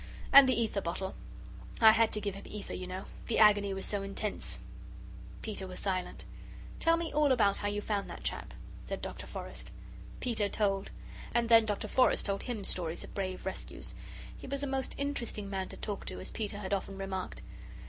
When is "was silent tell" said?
5.67-6.97